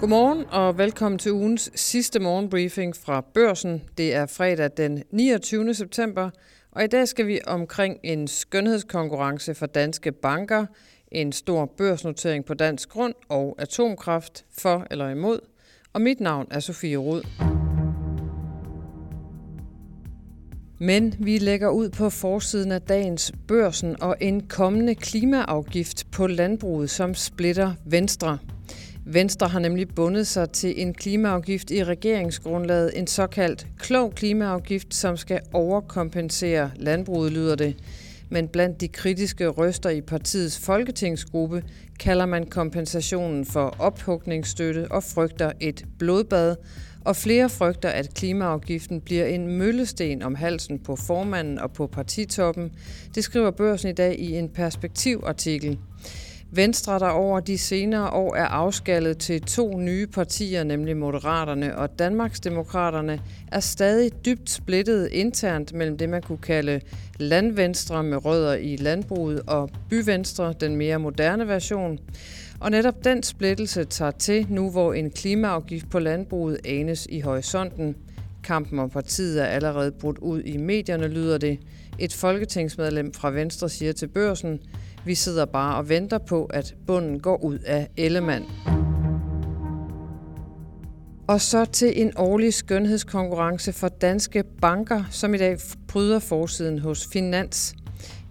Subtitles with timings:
[0.00, 3.82] Godmorgen og velkommen til ugens sidste morgenbriefing fra Børsen.
[3.98, 5.74] Det er fredag den 29.
[5.74, 6.30] september,
[6.72, 10.66] og i dag skal vi omkring en skønhedskonkurrence for danske banker,
[11.12, 15.38] en stor børsnotering på dansk grund og atomkraft for eller imod.
[15.92, 17.22] Og mit navn er Sofie Rud.
[20.78, 26.90] Men vi lægger ud på forsiden af dagens børsen og en kommende klimaafgift på landbruget,
[26.90, 28.38] som splitter Venstre.
[29.08, 35.16] Venstre har nemlig bundet sig til en klimaafgift i regeringsgrundlaget, en såkaldt klog klimaafgift, som
[35.16, 37.76] skal overkompensere landbruget, lyder det.
[38.28, 41.64] Men blandt de kritiske røster i partiets folketingsgruppe
[42.00, 46.56] kalder man kompensationen for ophugningsstøtte og frygter et blodbad,
[47.04, 52.72] og flere frygter, at klimaafgiften bliver en møllesten om halsen på formanden og på partitoppen.
[53.14, 55.78] Det skriver børsen i dag i en perspektivartikel.
[56.50, 61.98] Venstre, der over de senere år er afskallet til to nye partier, nemlig Moderaterne og
[61.98, 63.20] Danmarksdemokraterne,
[63.52, 66.80] er stadig dybt splittet internt mellem det, man kunne kalde
[67.18, 71.98] landvenstre med rødder i landbruget og byvenstre, den mere moderne version.
[72.60, 77.96] Og netop den splittelse tager til nu, hvor en klimaafgift på landbruget anes i horisonten.
[78.44, 81.58] Kampen om partiet er allerede brudt ud i medierne, lyder det.
[81.98, 84.60] Et folketingsmedlem fra Venstre siger til børsen,
[85.06, 88.44] vi sidder bare og venter på, at bunden går ud af Ellemann.
[91.28, 97.08] Og så til en årlig skønhedskonkurrence for danske banker, som i dag bryder forsiden hos
[97.12, 97.74] Finans.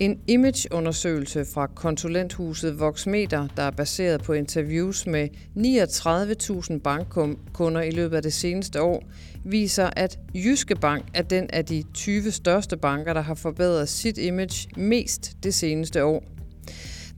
[0.00, 8.16] En imageundersøgelse fra konsulenthuset Voxmeter, der er baseret på interviews med 39.000 bankkunder i løbet
[8.16, 9.02] af det seneste år,
[9.44, 14.18] viser, at Jyske Bank er den af de 20 største banker, der har forbedret sit
[14.18, 16.39] image mest det seneste år.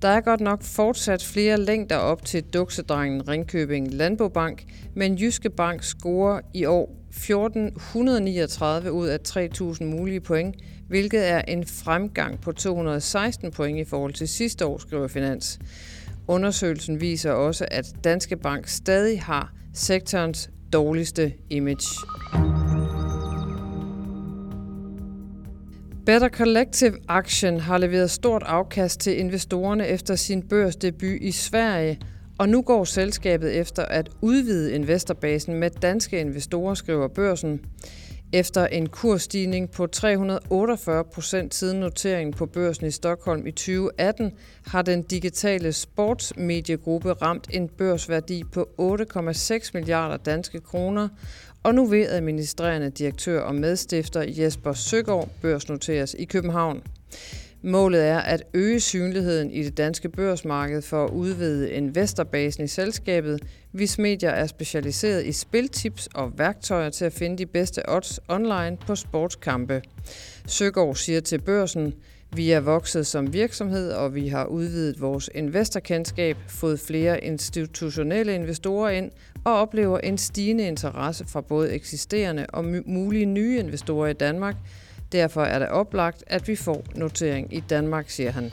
[0.02, 4.64] Der er godt nok fortsat flere længder op til duksedrengen Ringkøbing Landbobank,
[4.94, 10.56] men Jyske Bank scorer i år 1439 ud af 3.000 mulige point,
[10.88, 15.58] hvilket er en fremgang på 216 point i forhold til sidste år, skriver Finans.
[16.28, 22.61] Undersøgelsen viser også, at Danske Bank stadig har sektorens dårligste image.
[26.06, 32.00] Better Collective Action har leveret stort afkast til investorerne efter sin børsdebut i Sverige,
[32.38, 37.60] og nu går selskabet efter at udvide investorbasen med danske investorer, skriver børsen.
[38.32, 44.32] Efter en kursstigning på 348 procent siden noteringen på børsen i Stockholm i 2018,
[44.66, 51.08] har den digitale sportsmediegruppe ramt en børsværdi på 8,6 milliarder danske kroner,
[51.62, 56.82] og nu ved administrerende direktør og medstifter Jesper Søgaard børsnoteres i København.
[57.64, 63.42] Målet er at øge synligheden i det danske børsmarked for at udvide investorbasen i selskabet,
[63.70, 68.76] hvis Media er specialiseret i spiltips og værktøjer til at finde de bedste odds online
[68.86, 69.82] på sportskampe.
[70.46, 71.94] Søgaard siger til børsen,
[72.36, 78.90] vi er vokset som virksomhed, og vi har udvidet vores investorkendskab, fået flere institutionelle investorer
[78.90, 79.10] ind
[79.44, 84.56] og oplever en stigende interesse fra både eksisterende og mulige nye investorer i Danmark.
[85.12, 88.50] Derfor er det oplagt, at vi får notering i Danmark, siger han.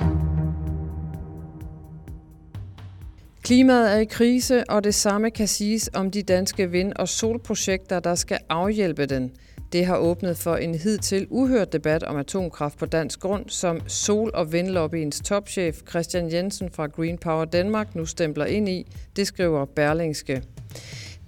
[3.41, 7.99] Klimaet er i krise, og det samme kan siges om de danske vind- og solprojekter,
[7.99, 9.31] der skal afhjælpe den.
[9.71, 14.31] Det har åbnet for en hidtil uhørt debat om atomkraft på dansk grund, som sol-
[14.33, 19.65] og vindlobbyens topchef Christian Jensen fra Green Power Danmark nu stempler ind i, det skriver
[19.65, 20.43] Berlingske.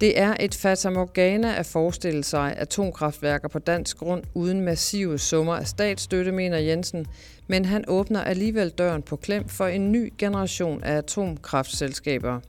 [0.01, 5.67] Det er et fatamorgana at forestille sig atomkraftværker på dansk grund uden massive summer af
[5.67, 7.05] statsstøtte, mener Jensen,
[7.47, 12.39] men han åbner alligevel døren på klem for en ny generation af atomkraftselskaber.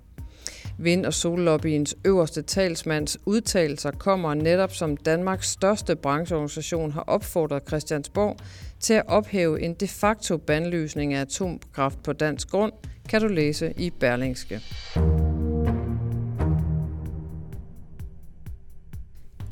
[0.83, 8.37] Vind- og sollobbyens øverste talsmands udtalelser kommer netop som Danmarks største brancheorganisation har opfordret Christiansborg
[8.81, 12.73] til at ophæve en de facto bandlysning af atomkraft på dansk grund,
[13.09, 14.61] kan du læse i Berlingske.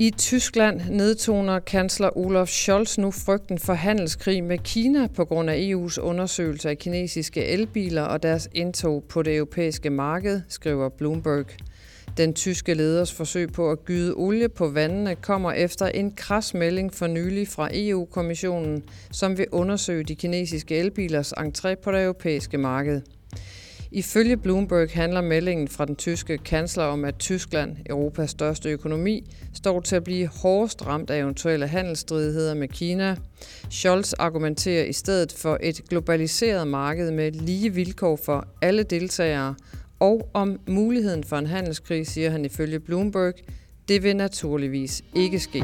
[0.01, 5.71] I Tyskland nedtoner kansler Olaf Scholz nu frygten for handelskrig med Kina på grund af
[5.71, 11.45] EU's undersøgelse af kinesiske elbiler og deres indtog på det europæiske marked, skriver Bloomberg.
[12.17, 16.93] Den tyske leders forsøg på at gyde olie på vandene kommer efter en kras melding
[16.93, 23.01] for nylig fra EU-kommissionen, som vil undersøge de kinesiske elbilers entré på det europæiske marked.
[23.93, 29.23] Ifølge Bloomberg handler meldingen fra den tyske kansler om, at Tyskland, Europas største økonomi,
[29.53, 33.15] står til at blive hårdest ramt af eventuelle handelsstridigheder med Kina.
[33.69, 39.55] Scholz argumenterer i stedet for et globaliseret marked med lige vilkår for alle deltagere
[39.99, 43.33] og om muligheden for en handelskrig, siger han ifølge Bloomberg.
[43.87, 45.63] Det vil naturligvis ikke ske.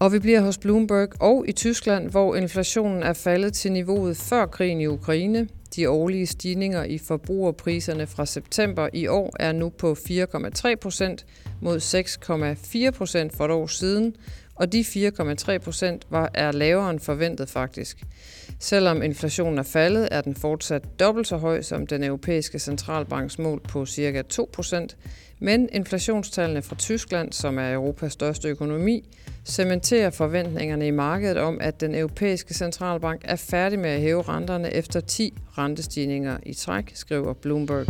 [0.00, 4.46] Og vi bliver hos Bloomberg og i Tyskland, hvor inflationen er faldet til niveauet før
[4.46, 5.48] krigen i Ukraine.
[5.76, 11.26] De årlige stigninger i forbrugerpriserne fra september i år er nu på 4,3 procent
[11.60, 11.78] mod
[12.88, 14.16] 6,4 procent for et år siden,
[14.54, 18.04] og de 4,3 procent var er lavere end forventet faktisk.
[18.60, 23.60] Selvom inflationen er faldet, er den fortsat dobbelt så høj som den europæiske centralbanks mål
[23.68, 24.22] på ca.
[24.22, 24.96] 2 procent,
[25.40, 29.08] men inflationstallene fra Tyskland, som er Europas største økonomi,
[29.44, 34.74] cementerer forventningerne i markedet om, at den europæiske centralbank er færdig med at hæve renterne
[34.74, 37.86] efter 10 rentestigninger i træk, skriver Bloomberg.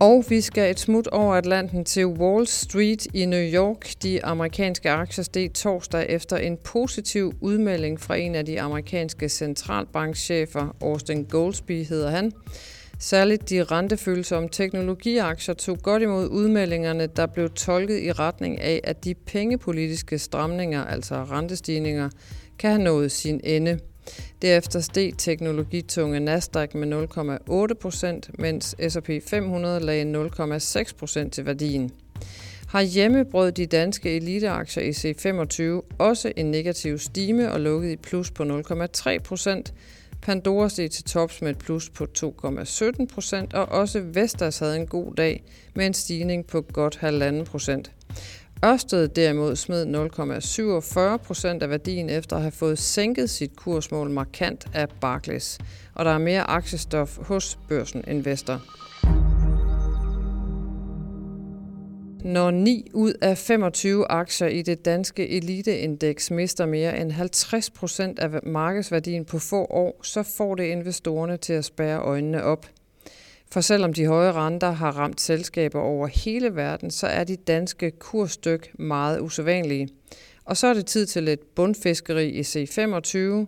[0.00, 3.92] Og vi skal et smut over Atlanten til Wall Street i New York.
[4.02, 10.76] De amerikanske aktier steg torsdag efter en positiv udmelding fra en af de amerikanske centralbankchefer,
[10.82, 12.32] Austin Goldsby hedder han.
[13.02, 19.04] Særligt de rentefølsomme teknologiaktier tog godt imod udmeldingerne, der blev tolket i retning af, at
[19.04, 22.10] de pengepolitiske stramninger, altså rentestigninger,
[22.58, 23.78] kan have nået sin ende.
[24.42, 27.08] Derefter steg teknologitunge Nasdaq med
[27.70, 31.90] 0,8 procent, mens S&P 500 lagde 0,6 procent til værdien.
[32.72, 38.30] Herhjemme brød de danske eliteaktier i C25 også en negativ stime og lukkede i plus
[38.30, 39.74] på 0,3 procent,
[40.22, 44.86] Pandora steg til tops med et plus på 2,17 procent, og også Vestas havde en
[44.86, 45.44] god dag
[45.74, 47.92] med en stigning på godt 1,5 procent.
[48.64, 49.86] Ørsted derimod smed
[51.20, 55.58] 0,47 procent af værdien efter at have fået sænket sit kursmål markant af Barclays.
[55.94, 58.62] Og der er mere aktiestof hos børsen Investor.
[62.24, 68.18] Når 9 ud af 25 aktier i det danske eliteindeks mister mere end 50 procent
[68.18, 72.66] af markedsværdien på få år, så får det investorerne til at spære øjnene op.
[73.52, 77.90] For selvom de høje renter har ramt selskaber over hele verden, så er de danske
[77.90, 79.88] kursstyk meget usædvanlige.
[80.44, 83.46] Og så er det tid til lidt bundfiskeri i C25,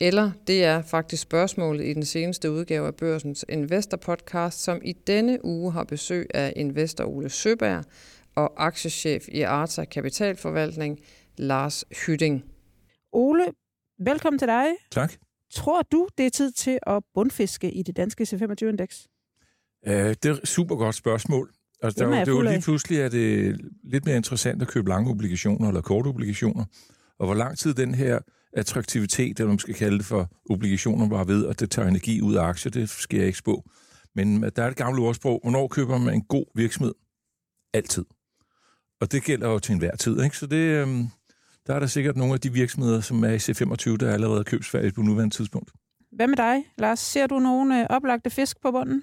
[0.00, 4.92] eller det er faktisk spørgsmålet i den seneste udgave af Børsens Investor Podcast, som i
[4.92, 7.84] denne uge har besøg af investor Ole Søberg
[8.34, 10.98] og aktiechef i Arta Kapitalforvaltning,
[11.38, 12.44] Lars Hytting.
[13.12, 13.44] Ole,
[14.00, 14.66] velkommen til dig.
[14.92, 15.12] Tak.
[15.54, 19.06] Tror du, det er tid til at bundfiske i det danske C25-indeks?
[19.86, 21.50] Uh, det er et super godt spørgsmål.
[21.82, 25.10] Altså, der, det er jo lige pludselig er det lidt mere interessant at købe lange
[25.10, 26.64] obligationer eller korte obligationer.
[27.18, 28.18] Og hvor lang tid den her
[28.52, 32.34] attraktivitet, eller man skal kalde det for obligationer, var ved, at det tager energi ud
[32.34, 33.64] af aktier, det skal jeg ikke spå.
[34.14, 36.94] Men der er et gammelt ordsprog, hvornår køber man en god virksomhed?
[37.72, 38.04] Altid.
[39.00, 40.36] Og det gælder jo til enhver tid, ikke?
[40.36, 41.06] Så det, øhm,
[41.66, 44.44] der er der sikkert nogle af de virksomheder, som er i C25, der er allerede
[44.44, 45.72] købsfærdige på nuværende tidspunkt.
[46.12, 46.98] Hvad med dig, Lars?
[46.98, 49.02] Ser du nogle øh, oplagte fisk på bunden?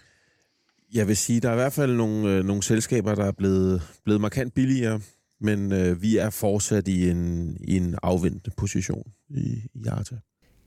[0.94, 3.82] Jeg vil sige, der er i hvert fald nogle, øh, nogle selskaber, der er blevet,
[4.04, 5.02] blevet markant billigere,
[5.42, 10.16] men øh, vi er fortsat i en, i en afventende position i, i Arta.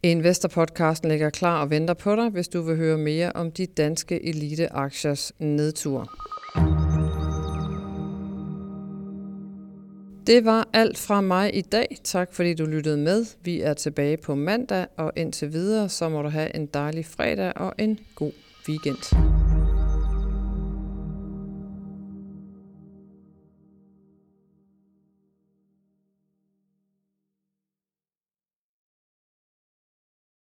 [0.03, 4.25] Investor-podcasten ligger klar og venter på dig, hvis du vil høre mere om de danske
[4.25, 6.11] eliteaktiers nedtur.
[10.27, 11.97] Det var alt fra mig i dag.
[12.05, 13.27] Tak fordi du lyttede med.
[13.45, 17.53] Vi er tilbage på mandag, og indtil videre, så må du have en dejlig fredag
[17.57, 18.33] og en god
[18.69, 19.48] weekend.